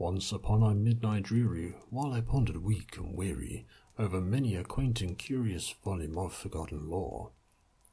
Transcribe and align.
Once 0.00 0.30
upon 0.30 0.62
a 0.62 0.72
midnight 0.76 1.24
dreary, 1.24 1.74
while 1.90 2.12
I 2.12 2.20
pondered 2.20 2.58
weak 2.58 2.96
and 2.96 3.16
weary 3.16 3.66
over 3.98 4.20
many 4.20 4.54
a 4.54 4.62
quaint 4.62 5.00
and 5.00 5.18
curious 5.18 5.74
volume 5.84 6.16
of 6.16 6.32
forgotten 6.32 6.88
lore, 6.88 7.32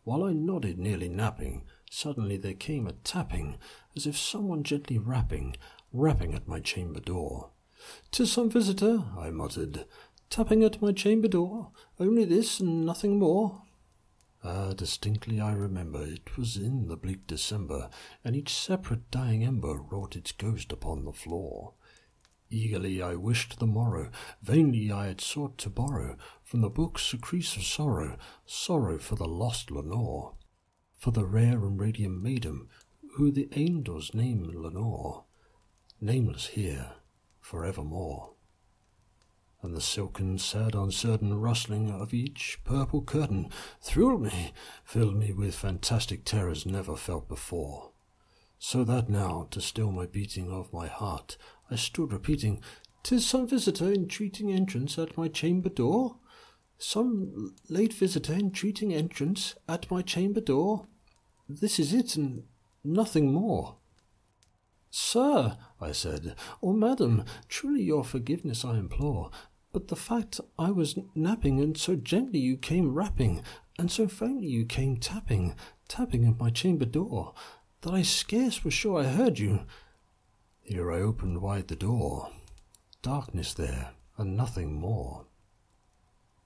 while 0.03 0.23
I 0.23 0.31
nodded, 0.31 0.77
nearly 0.77 1.09
napping, 1.09 1.65
suddenly 1.89 2.37
there 2.37 2.53
came 2.53 2.85
a 2.85 2.93
tapping, 2.93 3.57
as 3.95 4.05
if 4.05 4.15
someone 4.15 4.61
gently 4.61 4.99
rapping, 4.99 5.57
rapping 5.91 6.35
at 6.35 6.47
my 6.47 6.59
chamber 6.59 6.99
door. 6.99 7.49
"'Tis 8.11 8.31
some 8.31 8.51
visitor," 8.51 9.03
I 9.17 9.31
muttered, 9.31 9.85
"tapping 10.29 10.63
at 10.63 10.83
my 10.83 10.91
chamber 10.91 11.27
door. 11.27 11.71
Only 11.99 12.23
this 12.23 12.59
and 12.59 12.85
nothing 12.85 13.17
more." 13.17 13.63
Ah, 14.43 14.73
distinctly 14.73 15.41
I 15.41 15.53
remember 15.53 16.05
it 16.05 16.37
was 16.37 16.55
in 16.55 16.87
the 16.87 16.97
bleak 16.97 17.25
December, 17.25 17.89
and 18.23 18.35
each 18.35 18.53
separate 18.53 19.09
dying 19.09 19.43
ember 19.43 19.73
wrought 19.73 20.15
its 20.15 20.31
ghost 20.31 20.71
upon 20.71 21.03
the 21.03 21.11
floor. 21.11 21.73
Eagerly 22.49 23.01
I 23.01 23.15
wished 23.15 23.59
the 23.59 23.65
morrow, 23.65 24.11
vainly 24.41 24.91
I 24.91 25.07
had 25.07 25.19
sought 25.19 25.57
to 25.59 25.69
borrow 25.69 26.15
from 26.43 26.61
the 26.61 26.69
books 26.69 27.13
a 27.13 27.17
of 27.17 27.63
sorrow, 27.63 28.17
sorrow 28.45 28.99
for 28.99 29.15
the 29.15 29.27
lost 29.27 29.71
Lenore, 29.71 30.35
for 30.95 31.11
the 31.11 31.25
rare 31.25 31.65
and 31.65 31.79
radiant 31.79 32.21
maiden 32.21 32.67
who 33.15 33.31
the 33.31 33.49
angels 33.53 34.13
name 34.13 34.43
Lenore, 34.43 35.25
nameless 35.99 36.47
here 36.47 36.91
forevermore. 37.39 38.33
And 39.61 39.73
the 39.73 39.81
silken, 39.81 40.37
sad, 40.37 40.75
uncertain 40.75 41.33
rustling 41.39 41.89
of 41.89 42.13
each 42.13 42.59
purple 42.63 43.01
curtain 43.01 43.49
thrilled 43.81 44.21
me, 44.21 44.53
filled 44.83 45.15
me 45.15 45.33
with 45.33 45.55
fantastic 45.55 46.23
terrors 46.23 46.65
never 46.65 46.95
felt 46.95 47.27
before. 47.27 47.91
So 48.59 48.83
that 48.83 49.09
now, 49.09 49.47
to 49.51 49.61
still 49.61 49.91
my 49.91 50.05
beating 50.05 50.51
of 50.51 50.71
my 50.71 50.87
heart, 50.87 51.37
I 51.69 51.75
stood 51.75 52.13
repeating, 52.13 52.61
"'Tis 53.03 53.25
some 53.25 53.47
visitor 53.47 53.91
entreating 53.91 54.51
entrance 54.51 54.97
at 54.97 55.17
my 55.17 55.27
chamber 55.27 55.69
door. 55.69 56.17
Some 56.77 57.55
late 57.69 57.93
visitor 57.93 58.33
entreating 58.33 58.93
entrance 58.93 59.55
at 59.67 59.89
my 59.89 60.01
chamber 60.01 60.41
door. 60.41 60.87
This 61.47 61.79
is 61.79 61.93
it, 61.93 62.15
and 62.15 62.43
nothing 62.83 63.31
more. 63.31 63.77
Sir, 64.89 65.57
I 65.81 65.91
said, 65.91 66.35
or 66.61 66.73
madam, 66.73 67.25
truly 67.49 67.83
your 67.83 68.03
forgiveness 68.03 68.63
I 68.63 68.77
implore, 68.77 69.29
but 69.73 69.89
the 69.89 69.95
fact 69.95 70.39
I 70.57 70.71
was 70.71 70.97
napping, 71.13 71.59
and 71.59 71.77
so 71.77 71.95
gently 71.95 72.39
you 72.39 72.55
came 72.55 72.93
rapping, 72.93 73.43
and 73.77 73.91
so 73.91 74.07
faintly 74.07 74.47
you 74.47 74.65
came 74.65 74.95
tapping, 74.95 75.55
tapping 75.89 76.25
at 76.25 76.39
my 76.39 76.49
chamber 76.49 76.85
door, 76.85 77.33
that 77.81 77.93
I 77.93 78.03
scarce 78.03 78.63
was 78.63 78.73
sure 78.73 79.01
I 79.01 79.03
heard 79.07 79.37
you. 79.37 79.65
Here 80.67 80.91
I 80.91 80.99
opened 80.99 81.43
wide 81.43 81.67
the 81.67 81.75
door. 81.75 82.31
Darkness 83.03 83.53
there, 83.53 83.91
and 84.17 84.35
nothing 84.35 84.73
more. 84.73 85.27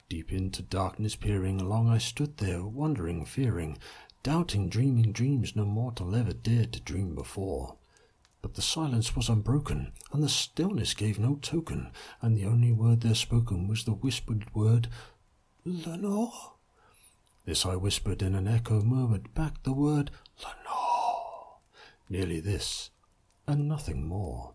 Deep 0.09 0.33
into 0.33 0.61
darkness 0.61 1.15
peering, 1.15 1.57
long 1.57 1.87
I 1.87 1.99
stood 1.99 2.35
there, 2.35 2.65
wondering, 2.65 3.23
fearing, 3.23 3.77
doubting, 4.21 4.67
dreaming 4.67 5.13
dreams 5.13 5.55
no 5.55 5.63
mortal 5.63 6.13
ever 6.13 6.33
dared 6.33 6.73
to 6.73 6.81
dream 6.81 7.15
before. 7.15 7.77
But 8.41 8.55
the 8.55 8.61
silence 8.61 9.15
was 9.15 9.29
unbroken, 9.29 9.93
and 10.11 10.21
the 10.21 10.27
stillness 10.27 10.93
gave 10.93 11.17
no 11.17 11.35
token, 11.35 11.89
and 12.21 12.35
the 12.35 12.45
only 12.45 12.73
word 12.73 12.99
there 12.99 13.15
spoken 13.15 13.69
was 13.69 13.85
the 13.85 13.93
whispered 13.93 14.53
word, 14.53 14.89
Lenore. 15.63 16.55
This 17.45 17.65
I 17.65 17.77
whispered, 17.77 18.21
and 18.21 18.35
an 18.35 18.49
echo 18.49 18.81
murmured 18.81 19.33
back 19.33 19.63
the 19.63 19.71
word, 19.71 20.11
Lenore. 20.43 21.59
Nearly 22.09 22.41
this, 22.41 22.89
and 23.49 23.67
nothing 23.67 24.07
more. 24.07 24.53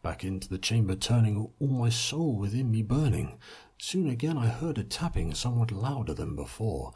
Back 0.00 0.22
into 0.22 0.48
the 0.48 0.58
chamber 0.58 0.94
turning, 0.94 1.50
all 1.58 1.66
my 1.66 1.88
soul 1.88 2.36
within 2.36 2.70
me 2.70 2.82
burning. 2.82 3.38
Soon 3.78 4.08
again 4.08 4.38
I 4.38 4.46
heard 4.46 4.78
a 4.78 4.84
tapping 4.84 5.34
somewhat 5.34 5.72
louder 5.72 6.14
than 6.14 6.36
before. 6.36 6.92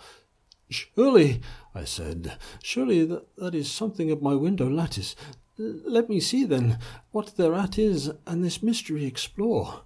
Surely, 0.70 1.40
I 1.74 1.84
said, 1.84 2.38
surely 2.62 3.04
that, 3.06 3.34
that 3.36 3.54
is 3.56 3.70
something 3.70 4.08
at 4.10 4.22
my 4.22 4.34
window 4.34 4.68
lattice. 4.68 5.16
Let 5.56 6.08
me 6.08 6.20
see, 6.20 6.44
then, 6.44 6.78
what 7.10 7.36
thereat 7.36 7.76
is, 7.76 8.12
and 8.26 8.44
this 8.44 8.62
mystery 8.62 9.04
explore. 9.04 9.82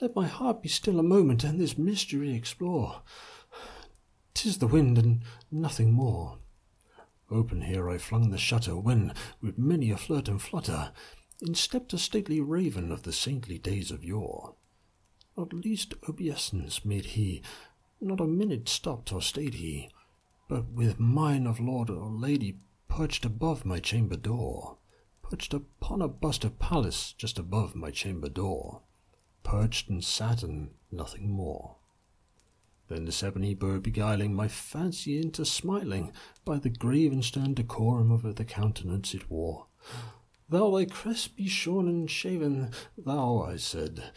Let 0.00 0.16
my 0.16 0.26
heart 0.26 0.60
be 0.60 0.68
still 0.68 0.98
a 0.98 1.04
moment, 1.04 1.44
and 1.44 1.60
this 1.60 1.78
mystery 1.78 2.34
explore. 2.34 3.02
Tis 4.34 4.58
the 4.58 4.66
wind, 4.66 4.98
and 4.98 5.20
nothing 5.52 5.92
more. 5.92 6.38
Open 7.30 7.62
here 7.62 7.90
I 7.90 7.98
flung 7.98 8.30
the 8.30 8.38
shutter, 8.38 8.76
when, 8.76 9.12
with 9.40 9.58
many 9.58 9.90
a 9.90 9.96
flirt 9.96 10.28
and 10.28 10.40
flutter, 10.40 10.92
in 11.40 11.54
stepped 11.54 11.92
a 11.92 11.98
stately 11.98 12.40
raven 12.40 12.92
of 12.92 13.02
the 13.02 13.12
saintly 13.12 13.58
days 13.58 13.90
of 13.90 14.04
yore. 14.04 14.54
Not 15.36 15.52
least 15.52 15.94
obeisance 16.08 16.84
made 16.84 17.06
he, 17.06 17.42
not 18.00 18.20
a 18.20 18.26
minute 18.26 18.68
stopped 18.68 19.12
or 19.12 19.20
stayed 19.20 19.54
he, 19.54 19.90
but 20.48 20.70
with 20.70 21.00
mine 21.00 21.46
of 21.46 21.60
lord 21.60 21.90
or 21.90 22.10
lady 22.10 22.60
perched 22.88 23.24
above 23.24 23.64
my 23.64 23.80
chamber 23.80 24.16
door, 24.16 24.78
perched 25.22 25.52
upon 25.52 26.00
a 26.00 26.08
bust 26.08 26.44
of 26.44 26.58
Pallas 26.58 27.12
just 27.12 27.38
above 27.38 27.74
my 27.74 27.90
chamber 27.90 28.28
door, 28.28 28.82
perched 29.42 29.88
and 29.88 30.04
sat 30.04 30.42
and 30.42 30.70
nothing 30.90 31.30
more. 31.30 31.75
Then 32.88 33.04
this 33.04 33.22
ebony 33.22 33.54
bird 33.54 33.82
beguiling 33.82 34.34
my 34.34 34.48
fancy 34.48 35.20
into 35.20 35.44
smiling 35.44 36.12
by 36.44 36.58
the 36.58 36.68
grave 36.68 37.12
and 37.12 37.24
stern 37.24 37.54
decorum 37.54 38.12
of 38.12 38.36
the 38.36 38.44
countenance 38.44 39.12
it 39.12 39.28
wore. 39.28 39.66
Thou 40.48 40.70
thy 40.70 40.84
crest 40.84 41.36
be 41.36 41.48
shorn 41.48 41.88
and 41.88 42.08
shaven, 42.08 42.70
thou, 42.96 43.42
I 43.42 43.56
said, 43.56 44.12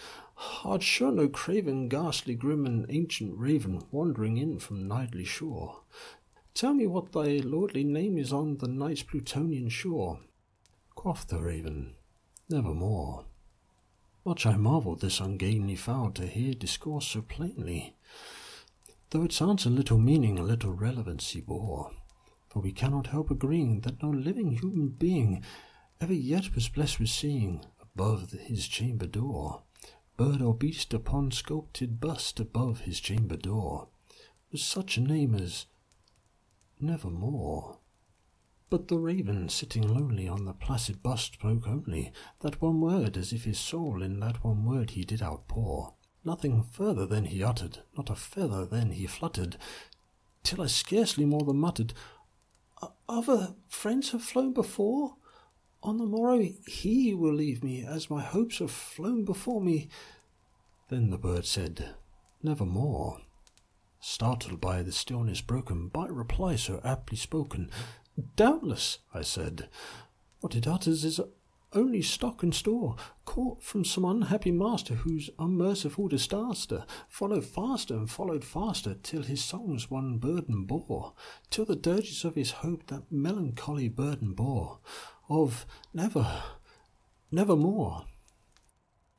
art 0.64 0.84
sure 0.84 1.12
no 1.12 1.28
craven, 1.28 1.90
ghastly, 1.90 2.36
grim, 2.36 2.68
and 2.68 2.86
ancient 2.90 3.36
raven 3.36 3.82
wandering 3.92 4.38
in 4.38 4.60
from 4.60 4.88
nightly 4.88 5.26
shore. 5.26 5.82
Tell 6.54 6.76
me 6.76 6.86
what 6.86 7.12
thy 7.12 7.38
lordly 7.38 7.84
name 7.84 8.18
is 8.20 8.32
on 8.32 8.58
the 8.58 8.68
night's 8.68 9.02
Plutonian 9.02 9.70
shore. 9.70 10.20
Quoth 10.94 11.28
the 11.28 11.40
raven, 11.40 11.96
Nevermore. 12.50 13.26
Much 14.26 14.46
I 14.46 14.58
marvelled 14.58 15.02
this 15.02 15.20
ungainly 15.20 15.76
fowl 15.76 16.12
to 16.12 16.28
hear 16.28 16.54
discourse 16.54 17.08
so 17.08 17.22
plainly 17.22 17.96
though 19.12 19.24
it 19.24 19.32
sounds 19.32 19.66
a 19.66 19.70
little 19.70 19.98
meaning, 19.98 20.38
a 20.38 20.44
little 20.44 20.74
relevancy 20.74 21.42
bore. 21.42 21.92
For 22.50 22.60
we 22.60 22.72
cannot 22.72 23.08
help 23.08 23.30
agreeing 23.30 23.82
that 23.82 24.02
no 24.02 24.10
living 24.10 24.52
human 24.52 24.90
being 24.90 25.44
ever 26.02 26.14
yet 26.14 26.56
was 26.56 26.70
blessed 26.70 27.00
with 27.00 27.10
seeing, 27.10 27.66
above 27.82 28.32
his 28.32 28.68
chamber 28.68 29.08
door, 29.08 29.64
bird 30.18 30.42
or 30.42 30.54
beast 30.54 30.94
upon 30.94 31.32
sculpted 31.32 32.00
bust 32.00 32.40
above 32.40 32.82
his 32.82 33.00
chamber 33.00 33.38
door, 33.38 33.90
was 34.52 34.64
such 34.64 34.98
a 34.98 35.02
name 35.02 35.36
as 35.36 35.66
Nevermore. 36.80 37.80
But 38.70 38.88
the 38.88 39.00
raven, 39.00 39.50
sitting 39.50 39.88
lonely 39.88 40.28
on 40.28 40.46
the 40.46 40.54
placid 40.54 41.02
bust, 41.02 41.34
spoke 41.34 41.68
only 41.68 42.12
that 42.42 42.62
one 42.62 42.80
word, 42.80 43.18
as 43.18 43.34
if 43.34 43.44
his 43.44 43.60
soul 43.60 44.02
in 44.04 44.20
that 44.20 44.44
one 44.44 44.64
word 44.64 44.92
he 44.92 45.04
did 45.04 45.22
outpour. 45.22 45.96
Nothing 46.24 46.64
further 46.64 47.06
than 47.06 47.26
he 47.26 47.44
uttered, 47.44 47.80
not 47.96 48.10
a 48.10 48.16
feather 48.16 48.66
then 48.66 48.92
he 48.92 49.08
fluttered, 49.08 49.58
till 50.44 50.62
I 50.62 50.68
scarcely 50.68 51.26
more 51.26 51.44
than 51.44 51.58
muttered, 51.58 51.94
Other 53.08 53.56
friends 53.68 54.12
have 54.12 54.24
flown 54.24 54.54
before? 54.54 55.16
On 55.82 55.98
the 55.98 56.06
morrow 56.06 56.40
he 56.68 57.14
will 57.14 57.34
leave 57.34 57.64
me, 57.64 57.84
as 57.86 58.10
my 58.10 58.22
hopes 58.22 58.60
have 58.60 58.72
flown 58.72 59.24
before 59.24 59.62
me. 59.62 59.90
Then 60.90 61.10
the 61.10 61.18
bird 61.18 61.46
said, 61.46 61.96
Nevermore. 62.44 63.22
Startled 64.02 64.62
by 64.62 64.82
the 64.82 64.92
stillness 64.92 65.42
broken 65.42 65.88
by 65.88 66.08
reply 66.08 66.56
so 66.56 66.82
aptly 66.84 67.18
spoken, 67.18 67.70
Doubtless, 68.36 69.00
I 69.14 69.22
said, 69.22 69.70
what 70.42 70.56
it 70.56 70.68
utters 70.68 71.04
is 71.04 71.20
only 71.74 72.02
stock 72.02 72.42
and 72.44 72.54
store, 72.54 72.96
caught 73.26 73.64
from 73.64 73.86
some 73.86 74.06
unhappy 74.06 74.52
master 74.52 74.96
whose 74.96 75.30
unmerciful 75.38 76.08
disaster 76.08 76.86
followed 77.08 77.46
faster 77.46 77.96
and 77.96 78.10
followed 78.10 78.44
faster 78.44 78.96
till 78.96 79.24
his 79.24 79.44
songs 79.44 79.90
one 79.90 80.18
burden 80.18 80.66
bore, 80.66 81.14
till 81.50 81.66
the 81.66 81.76
dirges 81.76 82.26
of 82.26 82.36
his 82.36 82.52
hope 82.52 82.88
that 82.88 83.12
melancholy 83.12 83.88
burden 83.88 84.34
bore, 84.34 84.80
of 85.30 85.66
never, 85.94 86.44
never 87.32 87.56
more. 87.56 88.06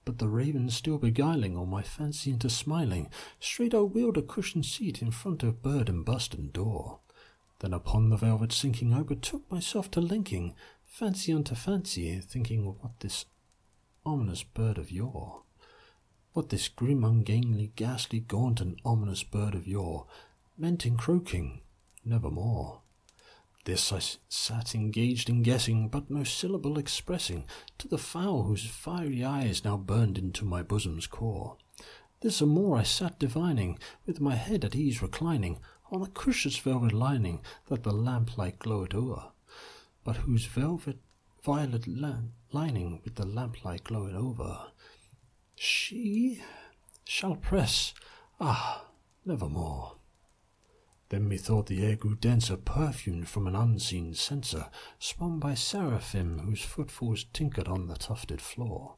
But 0.05 0.19
the 0.19 0.29
raven 0.29 0.70
still 0.70 0.99
beguiling 0.99 1.56
all 1.56 1.67
my 1.67 1.82
fancy 1.82 2.31
into 2.31 2.50
smiling, 2.50 3.11
straight 3.38 3.75
I 3.75 3.81
wheeled 3.82 4.17
a 4.17 4.23
cushioned 4.23 4.67
seat 4.67 5.03
in 5.03 5.12
front 5.12 5.43
of 5.43 5.62
bird 5.62 5.88
and 5.88 6.05
bust 6.05 6.35
and 6.35 6.53
door. 6.53 7.00
Then 7.61 7.75
upon 7.75 8.08
the 8.08 8.17
velvet 8.17 8.53
sinking 8.53 8.94
I 8.94 9.03
betook 9.03 9.49
myself 9.50 9.91
to 9.93 10.00
linking 10.00 10.55
fancy 10.91 11.33
unto 11.33 11.55
fancy, 11.55 12.19
thinking 12.19 12.67
what 12.67 12.99
this 12.99 13.25
ominous 14.05 14.43
bird 14.43 14.77
of 14.77 14.91
yore, 14.91 15.45
what 16.33 16.49
this 16.49 16.69
grim, 16.69 17.05
ungainly, 17.05 17.73
ghastly, 17.77 18.19
gaunt, 18.19 18.61
and 18.61 18.79
ominous 18.85 19.23
bird 19.23 19.55
of 19.55 19.69
yore 19.69 20.07
meant 20.59 20.85
in 20.85 20.97
croaking, 20.97 21.61
nevermore. 22.05 22.83
This 23.65 23.93
I 23.93 24.01
sat 24.29 24.75
engaged 24.75 25.31
in 25.31 25.43
guessing, 25.43 25.89
but 25.89 26.11
no 26.11 26.25
syllable 26.25 26.77
expressing 26.77 27.45
to 27.79 27.87
the 27.87 27.97
fowl 27.97 28.43
whose 28.43 28.67
fiery 28.67 29.25
eyes 29.25 29.65
now 29.65 29.77
burned 29.77 30.19
into 30.19 30.45
my 30.45 30.63
bosom's 30.63 31.07
core. 31.07 31.57
This 32.21 32.41
and 32.41 32.51
more 32.51 32.77
I 32.77 32.83
sat 32.83 33.19
divining, 33.19 33.79
with 34.07 34.21
my 34.21 34.35
head 34.35 34.65
at 34.65 34.75
ease 34.75 35.01
reclining 35.01 35.61
on 35.93 36.01
the 36.01 36.09
cushion's 36.09 36.59
velvet 36.59 36.93
lining 36.93 37.43
that 37.69 37.85
the 37.85 37.93
lamplight 37.93 38.59
glowed 38.59 38.93
o'er, 38.93 39.31
but 40.05 40.17
whose 40.17 40.47
velvet 40.47 40.99
violet 41.43 41.87
lining 42.52 43.00
with 43.05 43.14
the 43.14 43.26
lamplight 43.26 43.85
glowed 43.85 44.14
over. 44.14 44.67
She 45.55 46.43
shall 47.05 47.37
press, 47.37 47.94
ah, 48.41 48.87
nevermore. 49.25 49.97
Then 51.08 51.29
methought 51.29 51.67
the 51.67 51.85
air 51.85 51.97
grew 51.97 52.14
denser, 52.14 52.56
perfumed 52.56 53.29
from 53.29 53.47
an 53.47 53.56
unseen 53.56 54.14
censer, 54.14 54.70
spun 54.99 55.41
by 55.41 55.55
seraphim 55.55 56.38
whose 56.38 56.62
footfalls 56.62 57.25
tinkered 57.32 57.67
on 57.67 57.88
the 57.88 57.96
tufted 57.96 58.41
floor. 58.41 58.94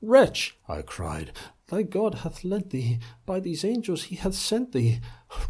Wretch, 0.00 0.56
I 0.68 0.82
cried, 0.82 1.32
thy 1.66 1.82
God 1.82 2.16
hath 2.16 2.44
lent 2.44 2.70
thee, 2.70 2.98
by 3.26 3.40
these 3.40 3.64
angels 3.64 4.04
he 4.04 4.16
hath 4.16 4.34
sent 4.34 4.72
thee, 4.72 5.00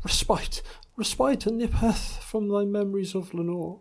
respite, 0.04 0.62
respite, 0.96 1.46
and 1.46 1.58
nepenthe 1.58 2.22
from 2.22 2.48
thy 2.48 2.64
memories 2.64 3.14
of 3.14 3.34
Lenore. 3.34 3.80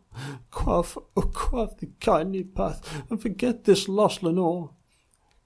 Quaff, 0.52 0.98
oh, 1.16 1.22
quaff 1.22 1.78
the 1.78 1.90
kindly 2.00 2.44
path, 2.44 3.04
and 3.10 3.22
forget 3.22 3.64
this 3.64 3.88
lost 3.88 4.22
Lenore. 4.22 4.72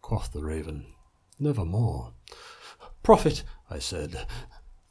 Quoth 0.01 0.31
the 0.31 0.43
raven, 0.43 0.85
Nevermore. 1.39 2.13
Prophet, 3.03 3.43
I 3.69 3.79
said, 3.79 4.25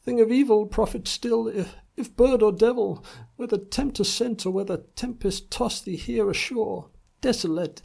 thing 0.02 0.20
of 0.20 0.30
evil, 0.30 0.66
prophet 0.66 1.06
still, 1.06 1.48
if, 1.48 1.74
if 1.96 2.16
bird 2.16 2.42
or 2.42 2.52
devil, 2.52 3.04
whether 3.36 3.58
tempter 3.58 4.04
sent 4.04 4.46
or 4.46 4.50
whether 4.50 4.84
tempest 4.96 5.50
tossed 5.50 5.84
thee 5.84 5.96
here 5.96 6.30
ashore, 6.30 6.88
desolate, 7.20 7.82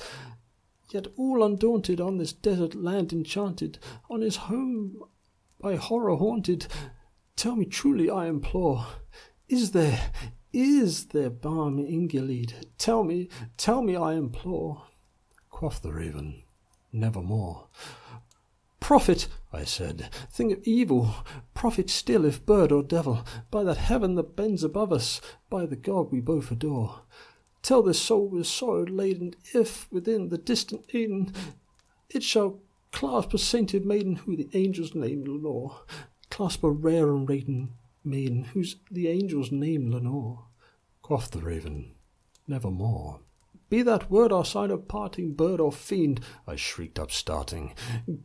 yet 0.91 1.07
all 1.17 1.43
undaunted 1.43 1.99
on 1.99 2.17
this 2.17 2.31
desert 2.31 2.75
land 2.75 3.11
enchanted, 3.11 3.79
on 4.09 4.21
his 4.21 4.35
home 4.35 5.01
by 5.59 5.75
horror 5.75 6.15
haunted, 6.15 6.67
tell 7.35 7.55
me 7.55 7.65
truly, 7.65 8.09
I 8.09 8.27
implore, 8.27 8.85
is 9.47 9.71
there, 9.71 10.11
is 10.51 11.07
there 11.07 11.29
balm 11.29 11.79
in 11.79 12.07
Gilead? 12.07 12.67
Tell 12.77 13.03
me, 13.03 13.29
tell 13.57 13.81
me, 13.81 13.95
I 13.95 14.13
implore. 14.13 14.83
Quoth 15.49 15.81
the 15.81 15.93
raven, 15.93 16.43
Nevermore. 16.91 17.67
Prophet, 18.79 19.27
I 19.53 19.63
said, 19.63 20.09
thing 20.29 20.51
of 20.51 20.59
evil, 20.65 21.15
prophet 21.53 21.89
still, 21.89 22.25
if 22.25 22.45
bird 22.45 22.71
or 22.71 22.83
devil, 22.83 23.23
by 23.49 23.63
that 23.63 23.77
heaven 23.77 24.15
that 24.15 24.35
bends 24.35 24.63
above 24.63 24.91
us, 24.91 25.21
by 25.49 25.65
the 25.65 25.77
God 25.77 26.11
we 26.11 26.19
both 26.19 26.51
adore. 26.51 27.03
Tell 27.61 27.81
this 27.81 28.01
soul 28.01 28.27
with 28.27 28.45
sorrow 28.45 28.83
laden, 28.83 29.35
if 29.53 29.89
within 29.89 30.27
the 30.27 30.37
distant 30.37 30.83
Eden 30.93 31.31
it 32.09 32.23
shall 32.23 32.59
clasp 32.91 33.33
a 33.33 33.37
sainted 33.37 33.85
maiden 33.85 34.17
who 34.17 34.35
the 34.35 34.49
angels 34.53 34.93
name 34.93 35.23
Lenore, 35.23 35.79
clasp 36.33 36.63
a 36.63 36.71
rare 36.71 37.11
and 37.11 37.29
radiant 37.29 37.69
maiden 38.03 38.43
whose 38.43 38.77
the 38.89 39.07
angels 39.07 39.51
name 39.51 39.91
Lenore. 39.91 40.45
Quoth 41.03 41.29
the 41.29 41.37
raven, 41.37 41.93
Nevermore. 42.47 43.19
Be 43.69 43.83
that 43.83 44.09
word 44.09 44.31
our 44.31 44.43
sign 44.43 44.71
of 44.71 44.87
parting, 44.87 45.35
bird 45.35 45.59
or 45.59 45.71
fiend, 45.71 46.21
I 46.47 46.55
shrieked 46.55 46.97
up, 46.97 47.11
starting. 47.11 47.75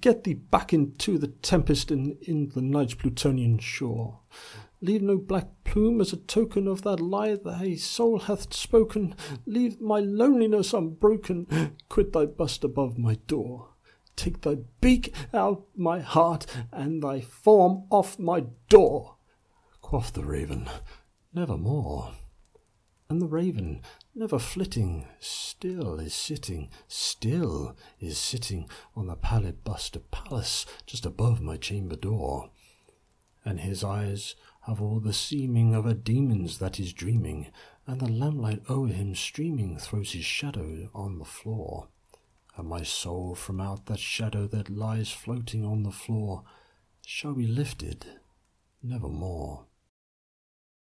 Get 0.00 0.25
thee 0.25 0.32
back 0.32 0.72
into 0.72 1.19
the 1.19 1.28
tempest 1.28 1.90
and 1.90 2.16
in 2.22 2.49
the 2.55 2.62
night's 2.62 2.94
Plutonian 2.94 3.58
shore. 3.58 4.20
Leave 4.81 5.02
no 5.02 5.19
black 5.19 5.49
plume 5.64 6.00
as 6.00 6.14
a 6.14 6.16
token 6.16 6.66
of 6.66 6.81
that 6.84 7.00
lie 7.00 7.37
thy 7.37 7.75
soul 7.75 8.20
hath 8.20 8.54
spoken. 8.54 9.14
Leave 9.44 9.82
my 9.82 10.00
loneliness 10.00 10.72
unbroken. 10.72 11.76
Quit 11.90 12.14
thy 12.14 12.25
bust 12.25 12.64
above 12.64 12.96
my 12.96 13.16
door. 13.26 13.75
Take 14.19 14.41
thy 14.41 14.56
beak 14.81 15.15
out 15.32 15.65
my 15.76 16.00
heart 16.00 16.44
and 16.73 17.00
thy 17.00 17.20
form 17.20 17.85
off 17.88 18.19
my 18.19 18.47
door. 18.69 19.15
Quoth 19.81 20.12
the 20.12 20.25
raven, 20.25 20.69
Nevermore. 21.32 22.15
And 23.09 23.23
the 23.23 23.29
raven, 23.29 23.81
never 24.17 24.41
flitting, 24.41 25.06
still 25.20 26.00
is 26.00 26.15
sitting, 26.15 26.69
still 26.88 27.76
is 28.00 28.19
sitting 28.19 28.69
on 28.97 29.06
the 29.06 29.15
pallid 29.15 29.62
bust 29.62 29.94
of 29.94 30.11
Pallas 30.11 30.67
just 30.85 31.06
above 31.06 31.41
my 31.41 31.56
chamber 31.56 31.94
door. 31.94 32.50
And 33.44 33.61
his 33.61 33.85
eyes 33.85 34.35
have 34.62 34.82
all 34.82 34.99
the 34.99 35.12
seeming 35.12 35.76
of 35.76 35.87
a 35.87 35.94
demon's 35.94 36.59
that 36.59 36.81
is 36.81 36.93
dreaming, 36.93 37.53
and 37.87 38.00
the 38.00 38.11
lamplight 38.11 38.69
o'er 38.69 38.88
him 38.88 39.14
streaming 39.14 39.79
throws 39.79 40.11
his 40.11 40.25
shadow 40.25 40.91
on 40.93 41.21
the 41.21 41.25
floor. 41.25 41.87
And 42.58 42.69
my 42.69 42.82
soul 42.82 43.37
from 43.37 43.60
out 43.60 43.87
that 43.87 44.00
shadow 44.00 44.49
that 44.49 44.69
lies 44.69 45.12
floating 45.12 45.64
on 45.64 45.84
the 45.84 45.93
floor 45.93 46.43
shall 47.06 47.32
be 47.32 47.46
lifted 47.46 48.05
nevermore. 48.82 49.68